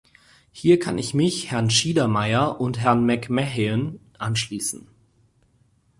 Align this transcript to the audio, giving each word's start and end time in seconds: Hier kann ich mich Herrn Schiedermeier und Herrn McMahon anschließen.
Hier 0.51 0.79
kann 0.79 0.97
ich 0.97 1.13
mich 1.13 1.51
Herrn 1.51 1.69
Schiedermeier 1.69 2.59
und 2.59 2.79
Herrn 2.79 3.05
McMahon 3.05 3.99
anschließen. 4.17 4.87